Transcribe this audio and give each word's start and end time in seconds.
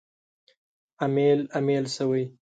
امیل، 1.05 1.39
امیل 1.57 1.81
شوی 1.95 2.23